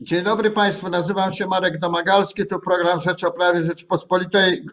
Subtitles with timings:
[0.00, 4.66] Dzień dobry Państwu, nazywam się Marek Domagalski, to program Rzecz o Prawie Rzeczypospolitej,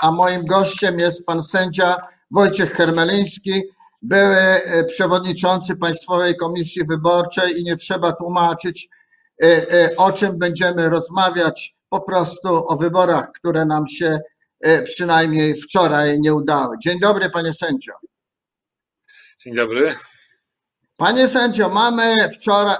[0.00, 1.96] a moim gościem jest pan sędzia
[2.30, 3.62] Wojciech Hermeliński,
[4.02, 8.88] były e, przewodniczący Państwowej Komisji Wyborczej i nie trzeba tłumaczyć,
[9.42, 14.18] e, e, o czym będziemy rozmawiać, po prostu o wyborach, które nam się
[14.84, 16.76] przynajmniej wczoraj nie udały.
[16.82, 17.92] Dzień dobry panie sędzio.
[19.40, 19.94] Dzień dobry.
[20.96, 22.76] Panie sędzio, mamy wczoraj,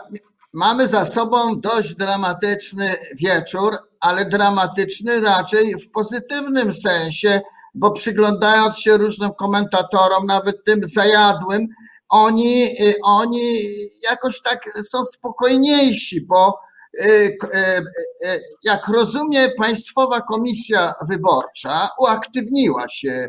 [0.52, 7.40] mamy za sobą dość dramatyczny wieczór, ale dramatyczny raczej w pozytywnym sensie,
[7.74, 11.68] bo przyglądając się różnym komentatorom, nawet tym zajadłym,
[12.08, 13.62] oni, y, oni
[14.10, 16.58] jakoś tak są spokojniejsi, bo
[17.00, 23.28] y, y, jak rozumie Państwowa Komisja Wyborcza uaktywniła się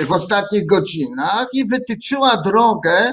[0.00, 3.12] w ostatnich godzinach i wytyczyła drogę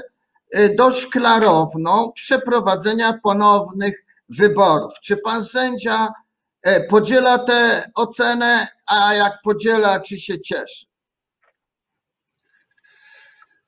[0.78, 4.92] dość klarowną przeprowadzenia ponownych wyborów.
[5.02, 6.08] Czy pan sędzia
[6.64, 10.86] E, podziela tę ocenę, a jak podziela, czy się cieszy?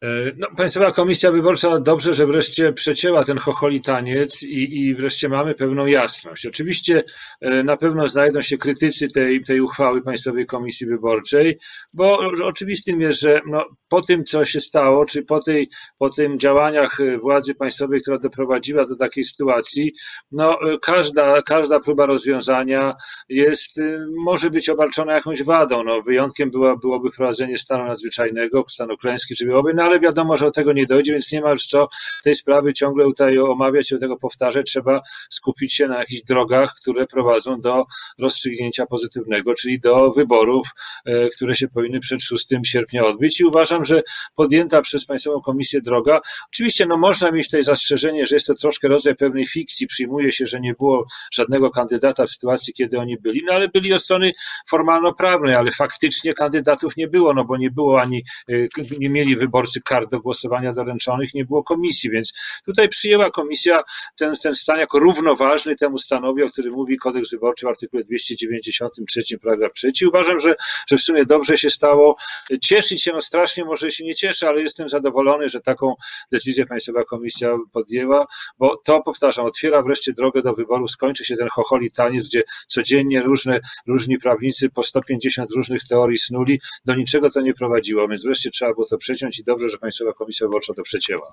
[0.02, 5.54] E, no, Państwowa Komisja Wyborcza dobrze, że wreszcie przecięła ten chocholitaniec i, i wreszcie mamy
[5.54, 6.46] pewną jasność.
[6.46, 7.04] Oczywiście
[7.40, 11.58] e, na pewno znajdą się krytycy tej, tej uchwały Państwowej Komisji Wyborczej,
[11.92, 16.38] bo oczywistym jest, że no, po tym, co się stało, czy po, tej, po tym
[16.38, 19.92] działaniach władzy państwowej, która doprowadziła do takiej sytuacji,
[20.32, 22.94] no, każda, każda próba rozwiązania
[23.28, 23.80] jest,
[24.24, 25.84] może być obarczona jakąś wadą.
[25.84, 30.50] No, wyjątkiem było, byłoby wprowadzenie stanu nadzwyczajnego, stanu klęski żywiołowej, no, ale wiadomo, że do
[30.50, 31.88] tego nie dojdzie, więc nie ma już co
[32.24, 34.66] tej sprawy ciągle tutaj omawiać i tego powtarzać.
[34.66, 37.84] Trzeba skupić się na jakichś drogach, które prowadzą do
[38.18, 40.68] rozstrzygnięcia pozytywnego, czyli do wyborów,
[41.04, 43.40] e, które się powinny przed 6 sierpnia odbyć.
[43.40, 44.02] I uważam, że
[44.34, 48.88] podjęta przez Państwową Komisję droga, oczywiście no można mieć tutaj zastrzeżenie, że jest to troszkę
[48.88, 49.86] rodzaj pewnej fikcji.
[49.86, 53.92] Przyjmuje się, że nie było żadnego kandydata w sytuacji, kiedy oni byli, no ale byli
[53.92, 54.32] od strony
[54.70, 58.54] formalno-prawnej, ale faktycznie kandydatów nie było, no bo nie było ani, e,
[58.98, 62.32] nie mieli wyborcy czy kart do głosowania doręczonych, nie było komisji, więc
[62.66, 63.82] tutaj przyjęła komisja
[64.16, 69.38] ten, ten stan jako równoważny temu stanowi, o którym mówi kodeks wyborczy w artykule 293
[69.42, 69.88] paragraf 3.
[70.08, 70.54] Uważam, że,
[70.90, 72.16] że w sumie dobrze się stało.
[72.62, 75.94] Cieszyć się, no strasznie może się nie cieszę, ale jestem zadowolony, że taką
[76.32, 78.26] decyzję Państwowa Komisja podjęła,
[78.58, 83.22] bo to, powtarzam, otwiera wreszcie drogę do wyboru, skończy się ten chocholi taniec, gdzie codziennie
[83.22, 88.50] różne, różni prawnicy po 150 różnych teorii snuli, do niczego to nie prowadziło, więc wreszcie
[88.50, 91.32] trzeba było to przeciąć i dobrze, dobrze, że Państwowa Komisja Wyborcza to przecięła.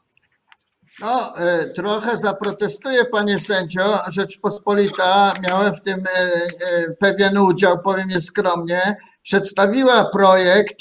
[1.00, 4.00] No, e, trochę zaprotestuję, panie sędzio.
[4.12, 10.80] Rzeczpospolita, miałem w tym e, e, pewien udział, powiem nieskromnie, przedstawiła projekt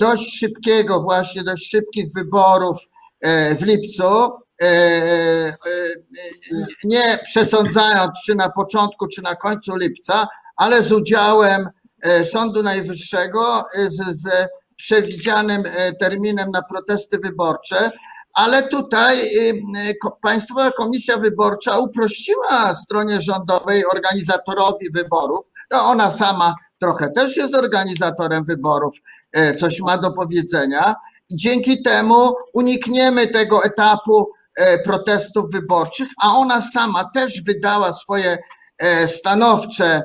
[0.00, 2.76] dość szybkiego, właśnie dość szybkich wyborów
[3.58, 4.30] w lipcu,
[6.84, 11.68] nie przesądzając, czy na początku, czy na końcu lipca, ale z udziałem
[12.24, 17.90] Sądu Najwyższego, z, z przewidzianym e, terminem na protesty wyborcze,
[18.36, 25.46] ale tutaj y, Państwowa Komisja Wyborcza uprościła stronie rządowej organizatorowi wyborów.
[25.70, 28.94] No ona sama trochę też jest organizatorem wyborów,
[29.32, 30.94] e, coś ma do powiedzenia.
[31.32, 38.38] Dzięki temu unikniemy tego etapu e, protestów wyborczych, a ona sama też wydała swoje
[39.06, 40.02] stanowcze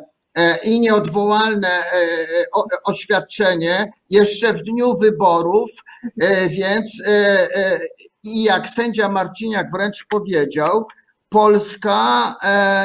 [0.64, 5.70] i nieodwołalne e, e, oświadczenie jeszcze w dniu wyborów,
[6.50, 7.04] więc
[8.24, 10.88] i jak sędzia Marciniak wręcz powiedział,
[11.30, 12.36] Polska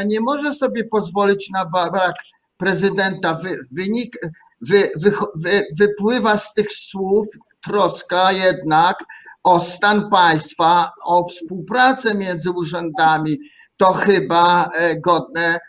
[0.06, 2.14] nie może sobie pozwolić na brak
[2.56, 3.38] prezydenta.
[3.72, 4.16] Wynik,
[4.60, 7.26] wy, wy, wy, wypływa z tych słów
[7.64, 9.04] troska jednak
[9.44, 13.38] o stan państwa, o współpracę między urzędami.
[13.76, 14.70] To chyba
[15.04, 15.60] godne E,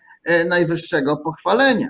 [0.46, 1.88] najwyższego pochwalenia.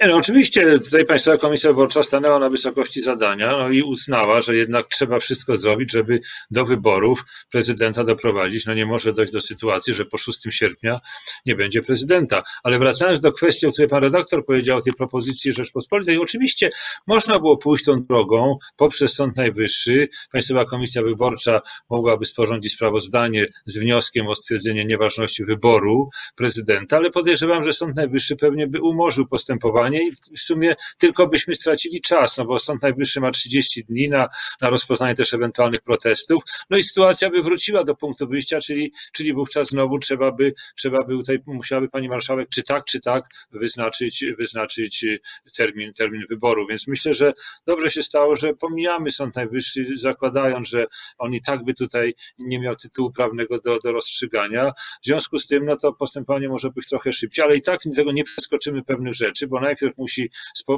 [0.00, 4.56] Nie, no oczywiście tutaj Państwowa Komisja Wyborcza stanęła na wysokości zadania no i uznała, że
[4.56, 6.20] jednak trzeba wszystko zrobić, żeby
[6.50, 8.66] do wyborów prezydenta doprowadzić.
[8.66, 11.00] No nie może dojść do sytuacji, że po 6 sierpnia
[11.46, 12.42] nie będzie prezydenta.
[12.62, 16.70] Ale wracając do kwestii, o której pan redaktor powiedział, tej propozycji Rzeczpospolitej, oczywiście
[17.06, 20.08] można było pójść tą drogą poprzez Sąd Najwyższy.
[20.32, 21.60] Państwowa Komisja Wyborcza
[21.90, 28.36] mogłaby sporządzić sprawozdanie z wnioskiem o stwierdzenie nieważności wyboru prezydenta, ale podejrzewam, że Sąd Najwyższy
[28.36, 33.20] pewnie by umorzył postępowanie i w sumie tylko byśmy stracili czas, no bo Sąd Najwyższy
[33.20, 34.28] ma 30 dni na,
[34.60, 39.32] na rozpoznanie też ewentualnych protestów, no i sytuacja by wróciła do punktu wyjścia, czyli, czyli
[39.32, 44.24] wówczas znowu trzeba by, trzeba by tutaj, musiałaby pani marszałek czy tak, czy tak wyznaczyć,
[44.38, 45.06] wyznaczyć
[45.56, 47.32] termin, termin wyboru, więc myślę, że
[47.66, 50.86] dobrze się stało, że pomijamy Sąd Najwyższy, zakładając, że
[51.18, 54.72] on i tak by tutaj nie miał tytułu prawnego do, do rozstrzygania.
[55.02, 58.12] W związku z tym, no to postępowanie może być trochę szybciej, ale i tak tego
[58.12, 60.30] nie przeskoczymy pewnych rzeczy, bo najpierw musi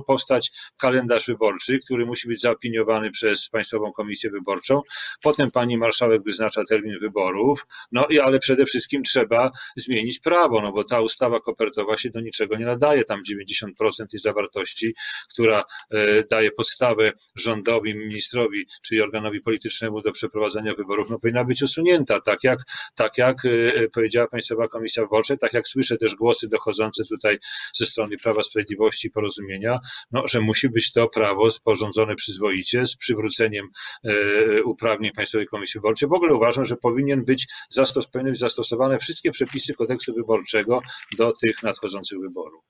[0.06, 4.82] powstać kalendarz wyborczy, który musi być zaopiniowany przez Państwową Komisję Wyborczą.
[5.22, 10.72] Potem pani marszałek wyznacza termin wyborów, no i ale przede wszystkim trzeba zmienić prawo, no
[10.72, 13.04] bo ta ustawa kopertowa się do niczego nie nadaje.
[13.04, 14.94] Tam 90% tej zawartości,
[15.32, 21.62] która e, daje podstawę rządowi, ministrowi, czyli organowi politycznemu do przeprowadzenia wyborów, no powinna być
[21.62, 22.58] usunięta, tak jak,
[22.94, 27.38] tak jak e, powiedziała Państwowa Komisja Wyborcza, tak jak słyszę też głosy dochodzące tutaj
[27.74, 29.79] ze strony Prawa Sprawiedliwości i Porozumienia,
[30.11, 33.67] no, że musi być to prawo sporządzone przyzwoicie z przywróceniem
[34.05, 36.08] e, uprawnień Państwowej Komisji Wyborczej.
[36.08, 40.81] W ogóle uważam, że powinien być zastos, powinny być zastosowane wszystkie przepisy kodeksu wyborczego
[41.19, 42.64] do tych nadchodzących wyborów.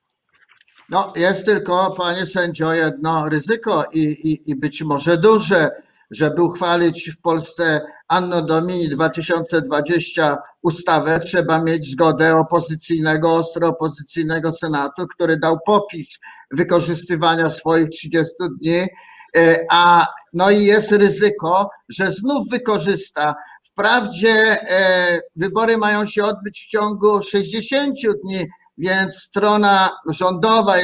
[0.91, 5.71] No, jest tylko, panie sędzio, jedno ryzyko i, i, i być może duże,
[6.11, 15.07] żeby uchwalić w Polsce Anno Domini 2020 ustawę, trzeba mieć zgodę opozycyjnego, ostro opozycyjnego Senatu,
[15.15, 16.19] który dał popis
[16.51, 18.87] wykorzystywania swoich 30 dni,
[19.37, 23.35] e, a no i jest ryzyko, że znów wykorzysta.
[23.63, 24.31] Wprawdzie
[24.71, 28.47] e, wybory mają się odbyć w ciągu 60 dni,
[28.79, 30.75] więc strona rządowa,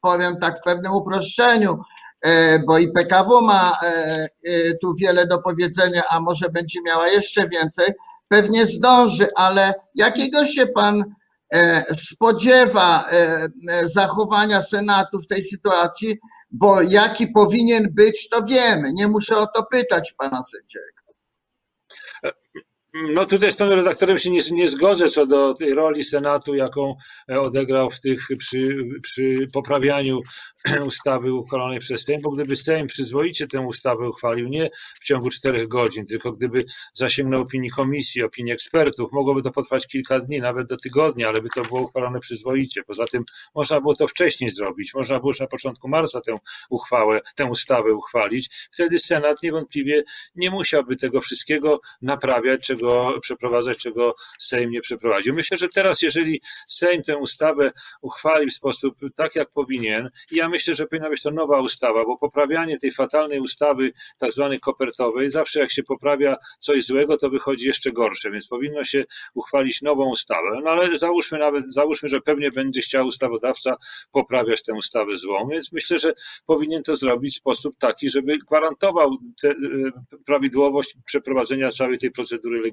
[0.00, 1.78] powiem tak w pewnym uproszczeniu,
[2.66, 3.86] bo i PKW ma e,
[4.44, 7.92] e, tu wiele do powiedzenia, a może będzie miała jeszcze więcej,
[8.28, 11.04] pewnie zdąży, ale jakiego się pan
[11.94, 13.08] spodziewa
[13.84, 16.18] zachowania Senatu w tej sytuacji,
[16.50, 18.92] bo jaki powinien być, to wiemy.
[18.92, 21.00] Nie muszę o to pytać pana sędziego.
[22.94, 26.94] No tutaj z panem redaktorem się nie, nie zgodzę co do tej roli Senatu, jaką
[27.30, 30.20] e, odegrał w tych przy, przy poprawianiu
[30.86, 34.70] ustawy uchwalonej przez Sejm, bo gdyby Sejm przyzwoicie tę ustawę uchwalił nie
[35.00, 36.64] w ciągu czterech godzin, tylko gdyby
[36.94, 41.48] zasięgnął opinii komisji, opinii ekspertów, mogłoby to potrwać kilka dni, nawet do tygodnia, ale by
[41.54, 42.82] to było uchwalone przyzwoicie.
[42.82, 46.38] Poza tym można było to wcześniej zrobić, można było już na początku marca tę
[46.70, 48.68] uchwałę, tę ustawę uchwalić.
[48.72, 50.02] Wtedy Senat niewątpliwie
[50.34, 52.79] nie musiałby tego wszystkiego naprawiać, czego
[53.20, 55.34] przeprowadzać, czego Sejm nie przeprowadził.
[55.34, 57.72] Myślę, że teraz, jeżeli Sejm tę ustawę
[58.02, 62.18] uchwali w sposób tak, jak powinien, ja myślę, że powinna być to nowa ustawa, bo
[62.18, 67.66] poprawianie tej fatalnej ustawy, tak zwanej kopertowej, zawsze jak się poprawia coś złego, to wychodzi
[67.66, 69.04] jeszcze gorsze, więc powinno się
[69.34, 70.60] uchwalić nową ustawę.
[70.64, 73.76] No ale załóżmy nawet, załóżmy, że pewnie będzie chciał ustawodawca
[74.12, 76.12] poprawiać tę ustawę złą, więc myślę, że
[76.46, 79.54] powinien to zrobić w sposób taki, żeby gwarantował te,
[80.26, 82.69] prawidłowość przeprowadzenia całej tej procedury legislacyjnej.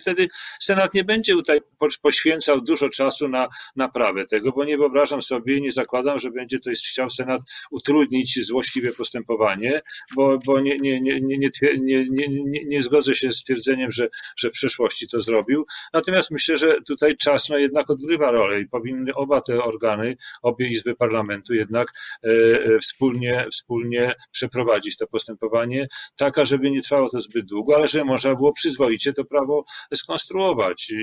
[0.00, 0.28] Wtedy
[0.60, 1.60] Senat nie będzie tutaj
[2.02, 6.78] poświęcał dużo czasu na naprawę tego, bo nie wyobrażam sobie, nie zakładam, że będzie coś
[6.78, 7.40] chciał Senat
[7.70, 9.82] utrudnić złośliwe postępowanie,
[10.16, 14.08] bo, bo nie, nie, nie, nie, nie, nie, nie, nie zgodzę się z twierdzeniem, że,
[14.36, 15.66] że w przeszłości to zrobił.
[15.92, 20.68] Natomiast myślę, że tutaj czas no, jednak odgrywa rolę i powinny oba te organy, obie
[20.68, 21.88] izby parlamentu jednak
[22.24, 27.88] e, e, wspólnie, wspólnie przeprowadzić to postępowanie, tak, żeby nie trwało to zbyt długo, ale
[27.88, 29.64] żeby można było przyzwoicie to prawo
[29.94, 30.90] skonstruować.
[30.90, 30.94] I,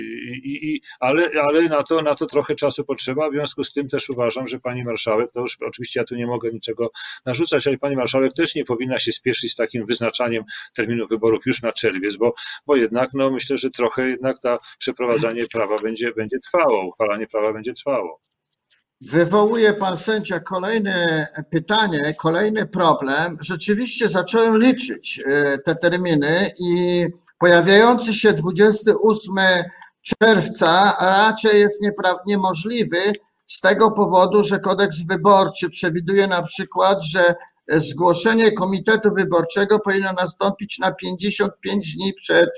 [0.44, 3.88] i, i, ale ale na, to, na to trochę czasu potrzeba, w związku z tym
[3.88, 6.92] też uważam, że pani marszałek, to już oczywiście ja tu nie mogę niczego
[7.26, 10.44] narzucać, ale pani marszałek też nie powinna się spieszyć z takim wyznaczaniem
[10.76, 12.34] terminu wyborów już na czerwiec, bo,
[12.66, 17.54] bo jednak no, myślę, że trochę jednak ta przeprowadzanie prawa będzie, będzie trwało, uchwalanie prawa
[17.54, 18.20] będzie trwało.
[19.02, 23.38] Wywołuje pan sędzia kolejne pytanie, kolejny problem.
[23.42, 27.06] Rzeczywiście zacząłem liczyć e, te terminy i
[27.40, 29.36] pojawiający się 28
[30.02, 31.82] czerwca raczej jest
[32.28, 33.14] niemożliwy,
[33.50, 37.36] z tego powodu, że kodeks wyborczy przewiduje na przykład, że
[37.68, 42.50] zgłoszenie komitetu wyborczego powinno nastąpić na 55 dni przed,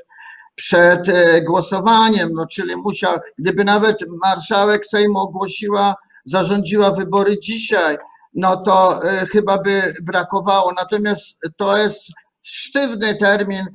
[0.56, 5.96] przed e, głosowaniem, no czyli musiał, gdyby nawet marszałek Sejmu ogłosiła,
[6.26, 7.98] zarządziła wybory dzisiaj,
[8.34, 10.74] no to e, chyba by brakowało.
[10.74, 12.02] Natomiast to jest
[12.42, 13.66] sztywny termin,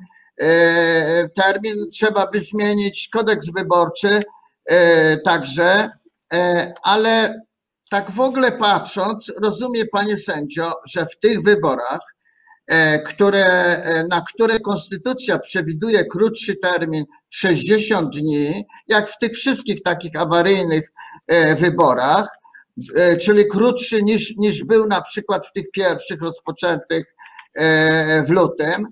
[1.35, 4.23] termin trzeba by zmienić kodeks wyborczy
[5.25, 5.89] także
[6.33, 7.41] E, ale
[7.89, 12.01] tak w ogóle patrząc, rozumie panie sędzio, że w tych wyborach,
[12.67, 19.83] e, które, e, na które konstytucja przewiduje krótszy termin 60 dni, jak w tych wszystkich
[19.83, 20.91] takich awaryjnych
[21.57, 22.29] wyborach,
[22.95, 27.15] e, czyli krótszy niż, niż był na przykład w tych pierwszych rozpoczętych
[27.53, 28.87] e, w lutym.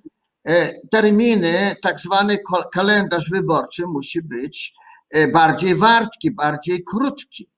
[0.48, 2.38] E, terminy, tak zwany
[2.74, 4.74] kalendarz wyborczy musi być
[5.34, 7.55] bardziej wartki, bardziej krótki.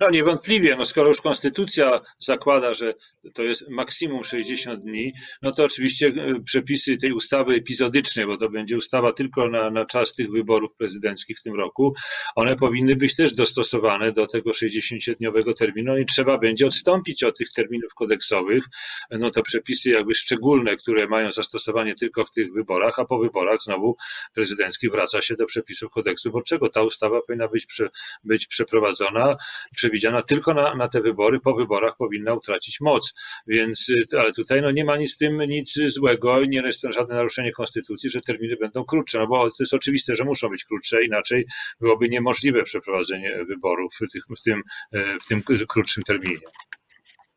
[0.00, 2.94] No niewątpliwie, no skoro już konstytucja zakłada, że
[3.34, 8.50] to jest maksimum 60 dni, no to oczywiście e, przepisy tej ustawy epizodycznej, bo to
[8.50, 11.94] będzie ustawa tylko na, na czas tych wyborów prezydenckich w tym roku,
[12.34, 17.52] one powinny być też dostosowane do tego 60-dniowego terminu i trzeba będzie odstąpić od tych
[17.52, 18.64] terminów kodeksowych,
[19.10, 23.62] no to przepisy jakby szczególne, które mają zastosowanie tylko w tych wyborach, a po wyborach
[23.62, 23.96] znowu
[24.34, 26.68] prezydenckich wraca się do przepisów kodeksu wyborczego.
[26.68, 27.88] Ta ustawa powinna być, prze,
[28.24, 29.36] być przeprowadzona,
[29.74, 33.12] przewidziana tylko na, na te wybory, po wyborach powinna utracić moc.
[33.46, 36.92] Więc, y, ale tutaj no, nie ma nic z tym nic złego, nie jest to
[36.92, 40.64] żadne naruszenie konstytucji, że terminy będą krótsze, no bo to jest oczywiste, że muszą być
[40.64, 41.46] krótsze, inaczej
[41.80, 44.62] byłoby niemożliwe przeprowadzenie wyborów w, tych, w, tym,
[44.92, 46.38] e, w tym krótszym terminie.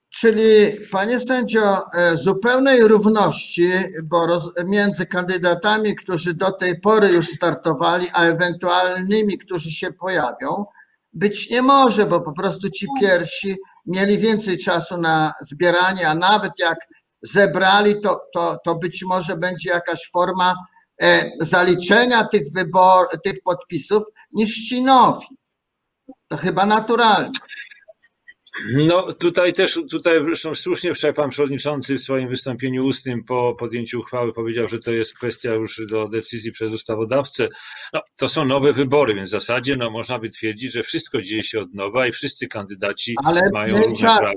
[0.09, 3.71] Czyli, panie sędzio, e, zupełnej równości
[4.03, 10.65] bo roz, między kandydatami, którzy do tej pory już startowali, a ewentualnymi, którzy się pojawią,
[11.13, 16.51] być nie może, bo po prostu ci pierwsi mieli więcej czasu na zbieranie, a nawet
[16.59, 16.77] jak
[17.21, 20.55] zebrali, to, to, to być może będzie jakaś forma
[21.01, 25.27] e, zaliczenia tych wybor, tych podpisów niż ci nowi.
[26.27, 27.31] To chyba naturalne.
[28.73, 33.99] No tutaj też, tutaj zresztą słusznie wczoraj pan przewodniczący w swoim wystąpieniu ustnym po podjęciu
[33.99, 37.47] uchwały powiedział, że to jest kwestia już do decyzji przez ustawodawcę.
[37.93, 41.43] No, to są nowe wybory, więc w zasadzie no, można by twierdzić, że wszystko dzieje
[41.43, 44.33] się od nowa i wszyscy kandydaci Ale mają równe prawa.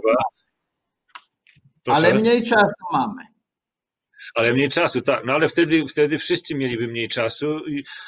[1.84, 1.98] Proszę?
[1.98, 3.35] Ale mniej czasu mamy
[4.34, 7.60] ale mniej czasu, tak, no ale wtedy, wtedy wszyscy mieliby mniej czasu,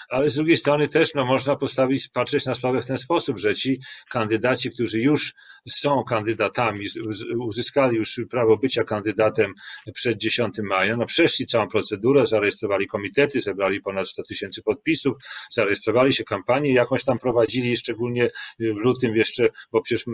[0.09, 3.55] ale z drugiej strony też no, można postawić, patrzeć na sprawę w ten sposób, że
[3.55, 5.35] ci kandydaci, którzy już
[5.69, 6.87] są kandydatami,
[7.39, 9.55] uzyskali już prawo bycia kandydatem
[9.95, 15.17] przed 10 maja, no przeszli całą procedurę, zarejestrowali komitety, zebrali ponad 100 tysięcy podpisów,
[15.51, 20.05] zarejestrowali się kampanię, jakąś tam prowadzili, szczególnie w lutym jeszcze, bo przecież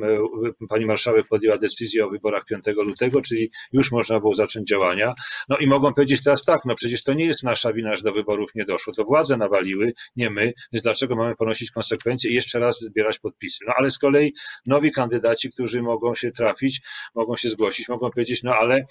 [0.68, 5.14] pani marszałek podjęła decyzję o wyborach 5 lutego, czyli już można było zacząć działania,
[5.48, 8.12] no i mogą powiedzieć teraz tak, no przecież to nie jest nasza wina, że do
[8.12, 12.58] wyborów nie doszło, to władze nawaliły, nie my, więc dlaczego mamy ponosić konsekwencje i jeszcze
[12.58, 13.58] raz zbierać podpisy?
[13.66, 14.34] No ale z kolei
[14.66, 16.80] nowi kandydaci, którzy mogą się trafić,
[17.14, 18.84] mogą się zgłosić, mogą powiedzieć, no ale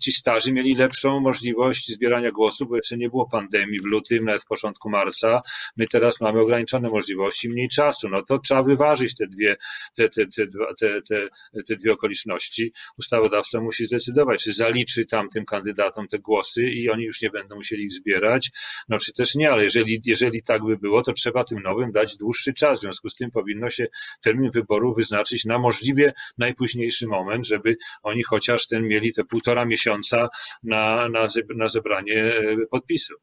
[0.00, 4.42] ci starzy mieli lepszą możliwość zbierania głosów, bo jeszcze nie było pandemii w lutym, nawet
[4.42, 5.42] w początku marca,
[5.76, 9.56] my teraz mamy ograniczone możliwości, mniej czasu, no to trzeba wyważyć te dwie,
[9.96, 10.46] te, te, te,
[10.78, 11.28] te, te,
[11.68, 12.72] te dwie okoliczności.
[12.98, 17.84] Ustawodawca musi zdecydować, czy zaliczy tamtym kandydatom te głosy i oni już nie będą musieli
[17.84, 18.50] ich zbierać,
[18.88, 22.16] no czy też nie, ale jeżeli, jeżeli tak by było, to trzeba tym nowym dać
[22.16, 22.78] dłuższy czas.
[22.78, 23.86] W związku z tym powinno się
[24.22, 30.28] termin wyborów wyznaczyć na możliwie najpóźniejszy moment, żeby oni chociaż ten mieli te półtora miesiąca
[30.62, 33.16] na, na, na zebranie e, podpisów.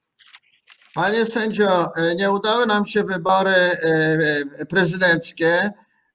[0.93, 5.71] Panie sędzio, e, nie udały nam się wybory e, prezydenckie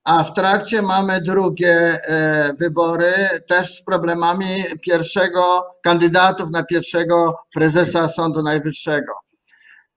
[0.06, 3.12] a w trakcie mamy drugie e, wybory,
[3.48, 9.12] też z problemami pierwszego kandydatów na pierwszego prezesa Sądu Najwyższego.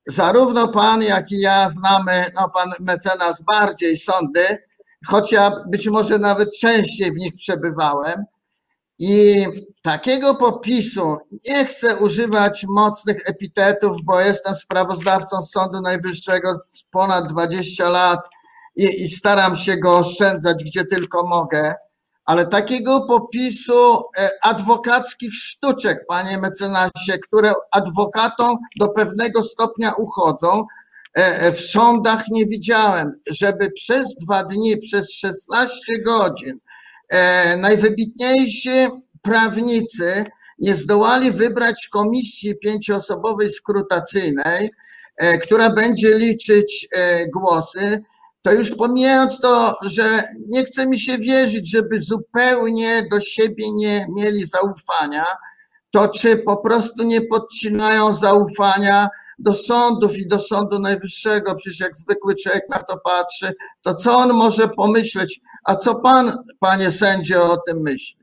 [0.07, 4.57] Zarówno pan, jak i ja znamy, no pan mecenas bardziej sądy,
[5.07, 8.25] choć ja być może nawet częściej w nich przebywałem.
[8.99, 9.45] I
[9.81, 16.59] takiego popisu nie chcę używać mocnych epitetów, bo jestem sprawozdawcą Sądu Najwyższego
[16.91, 18.19] ponad 20 lat
[18.79, 21.75] i, i staram się go oszczędzać gdzie tylko mogę,
[22.25, 30.65] ale takiego popisu e, adwokackich sztuczek, panie mecenasie, które adwokatom do pewnego stopnia uchodzą,
[31.17, 36.59] e, e, w sądach nie widziałem, żeby przez dwa dni, przez 16 godzin
[37.57, 38.87] najwybitniejsi
[39.21, 40.25] prawnicy
[40.59, 44.71] nie zdołali wybrać komisji pięcioosobowej skrutacyjnej,
[45.41, 46.87] która będzie liczyć
[47.33, 48.03] głosy,
[48.41, 54.07] to już pomijając to, że nie chce mi się wierzyć, żeby zupełnie do siebie nie
[54.17, 55.25] mieli zaufania,
[55.91, 61.97] to czy po prostu nie podcinają zaufania do sądów i do Sądu Najwyższego, przecież jak
[61.97, 67.51] zwykły człowiek na to patrzy, to co on może pomyśleć, a co pan, panie sędzio,
[67.51, 68.18] o tym myśli?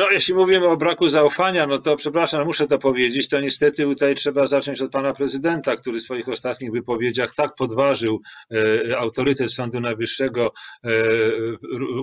[0.00, 4.14] No, jeśli mówimy o braku zaufania, no to przepraszam, muszę to powiedzieć, to niestety tutaj
[4.14, 8.20] trzeba zacząć od pana prezydenta, który w swoich ostatnich wypowiedziach tak podważył
[8.52, 10.52] e, autorytet Sądu Najwyższego,
[10.84, 10.90] e,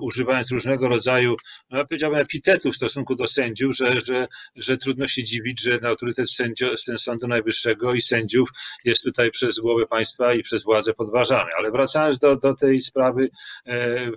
[0.02, 1.36] używając różnego rodzaju,
[1.72, 6.32] no, powiedziałbym, epitetów w stosunku do sędziów, że, że, że trudno się dziwić, że autorytet
[6.32, 8.50] sędzio, Sądu Najwyższego i sędziów
[8.86, 11.50] jest tutaj przez głowę państwa i przez władzę podważany.
[11.58, 13.30] Ale wracając do, do tej sprawy
[13.66, 14.12] e,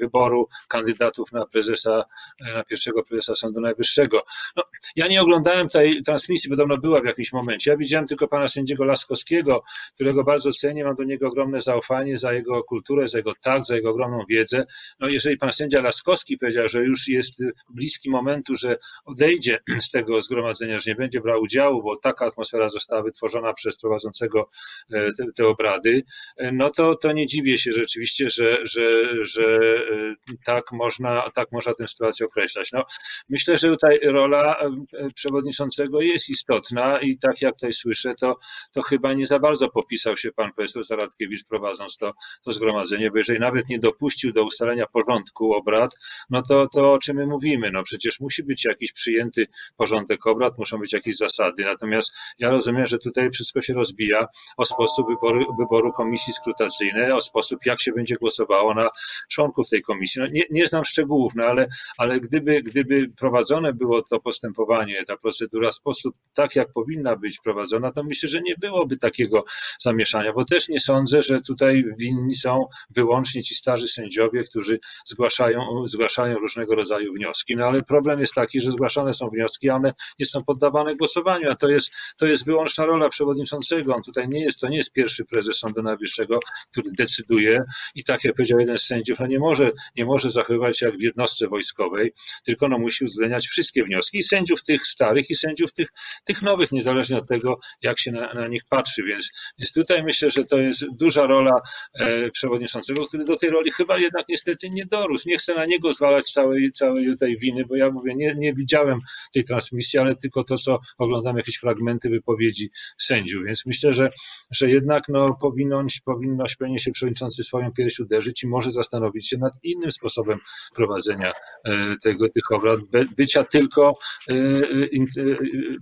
[0.00, 2.04] wyboru kandydatów na prezesa,
[2.40, 4.22] na pierwszego prezesa Sądu Najwyższego.
[4.56, 4.62] No,
[4.96, 7.70] ja nie oglądałem tej transmisji, podobno była w jakimś momencie.
[7.70, 9.62] Ja widziałem tylko pana sędziego Laskowskiego,
[9.94, 13.74] którego bardzo cenię, mam do niego ogromne zaufanie za jego kulturę, za jego tak, za
[13.74, 14.66] jego ogromną wiedzę.
[15.00, 20.22] No, jeżeli pan sędzia Laskowski powiedział, że już jest bliski momentu, że odejdzie z tego
[20.22, 24.50] zgromadzenia, że nie będzie brał udziału, bo taka atmosfera została wytworzona przez prowadzącego
[24.92, 26.02] e, te, te obrady,
[26.36, 28.84] e, no to, to nie dziwię się rzeczywiście, że, że,
[29.24, 32.55] że e, tak można, tak można tę sytuację określać.
[32.72, 32.84] No,
[33.28, 38.38] myślę, że tutaj rola e, przewodniczącego jest istotna i tak jak tutaj słyszę, to,
[38.72, 42.12] to chyba nie za bardzo popisał się pan profesor Zaradkiewicz prowadząc to,
[42.44, 45.90] to zgromadzenie, bo jeżeli nawet nie dopuścił do ustalenia porządku obrad,
[46.30, 47.70] no to, to o czym my mówimy?
[47.70, 49.46] No przecież musi być jakiś przyjęty
[49.76, 51.64] porządek obrad, muszą być jakieś zasady.
[51.64, 57.20] Natomiast ja rozumiem, że tutaj wszystko się rozbija o sposób wyboru, wyboru komisji skrutacyjnej, o
[57.20, 58.88] sposób, jak się będzie głosowało na
[59.30, 60.20] członków tej komisji.
[60.20, 61.66] No nie, nie znam szczegółów, no ale,
[61.98, 67.38] ale gdyby, gdyby prowadzone było to postępowanie, ta procedura w sposób tak, jak powinna być
[67.38, 69.44] prowadzona, to myślę, że nie byłoby takiego
[69.80, 75.86] zamieszania, bo też nie sądzę, że tutaj winni są wyłącznie ci starzy sędziowie, którzy zgłaszają,
[75.86, 77.56] zgłaszają różnego rodzaju wnioski.
[77.56, 81.54] No ale problem jest taki, że zgłaszane są wnioski, one nie są poddawane głosowaniu, a
[81.54, 83.94] to jest, to jest wyłączna rola przewodniczącego.
[83.94, 88.24] On tutaj nie jest, to nie jest pierwszy prezes Sądu Najwyższego, który decyduje i tak
[88.24, 91.48] jak powiedział jeden z sędziów, no nie może, nie może zachowywać się jak w jednostce
[91.48, 92.12] wojskowej,
[92.44, 95.88] tylko no musi uwzględniać wszystkie wnioski i sędziów tych starych i sędziów tych,
[96.24, 99.02] tych nowych, niezależnie od tego, jak się na, na nich patrzy.
[99.02, 99.28] Więc,
[99.58, 101.60] więc tutaj myślę, że to jest duża rola
[101.94, 105.28] e, przewodniczącego, który do tej roli chyba jednak niestety nie dorósł.
[105.28, 109.00] Nie chcę na niego zwalać całej, całej tej winy, bo ja mówię, nie, nie widziałem
[109.34, 113.44] tej transmisji, ale tylko to, co oglądam, jakieś fragmenty wypowiedzi sędziów.
[113.46, 114.10] Więc myślę, że,
[114.50, 119.38] że jednak no, powinno, powinno powinien się przewodniczący swoją pierś uderzyć i może zastanowić się
[119.38, 120.38] nad innym sposobem
[120.74, 121.32] prowadzenia
[121.64, 121.96] e,
[122.28, 122.80] tego, tych obrad,
[123.16, 125.36] bycia tylko e, e,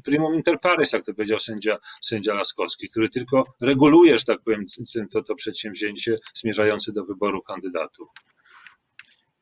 [0.04, 4.64] primum inter pares, jak to powiedział sędzia, sędzia Laskowski, który tylko reguluje, że tak powiem,
[5.12, 8.08] to, to przedsięwzięcie zmierzające do wyboru kandydatów.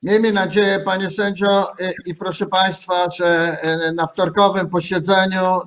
[0.02, 1.66] Miejmy nadzieję, panie sędzio,
[2.06, 3.56] i proszę państwa, że
[3.94, 5.60] na wtorkowym posiedzeniu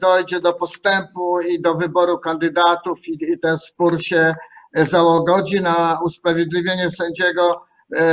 [0.00, 4.34] dojdzie do postępu i do wyboru kandydatów i ten spór się
[4.74, 5.60] załogodzi.
[5.60, 7.67] Na usprawiedliwienie sędziego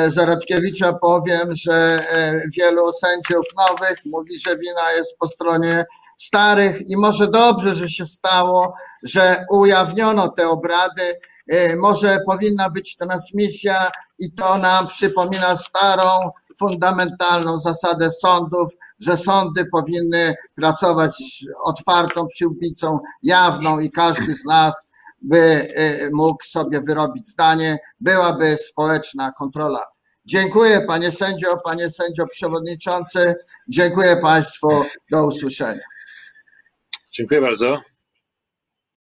[0.08, 5.86] Zaradkiewicza powiem, że e, wielu sędziów nowych mówi, że wina jest po stronie
[6.18, 11.20] starych i może dobrze, że się stało, że ujawniono te obrady.
[11.48, 16.10] E, może powinna być transmisja i to nam przypomina starą,
[16.60, 24.74] fundamentalną zasadę sądów, że sądy powinny pracować otwartą przyłbicą, jawną i każdy z nas
[25.26, 29.82] by y, mógł sobie wyrobić zdanie, byłaby społeczna kontrola.
[30.26, 33.36] Dziękuję panie sędzio, panie sędzio przewodniczący.
[33.68, 34.86] Dziękuję państwu.
[35.12, 35.84] Do usłyszenia.
[37.12, 37.95] Dziękuję bardzo.